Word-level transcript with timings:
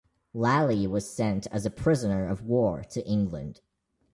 Lally 0.33 0.87
was 0.87 1.07
sent 1.07 1.45
as 1.51 1.63
a 1.63 1.69
prisoner 1.69 2.25
of 2.27 2.41
war 2.41 2.83
to 2.89 3.07
England. 3.07 3.61